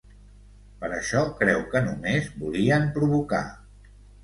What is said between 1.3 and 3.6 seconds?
creu que només volien ‘provocar’.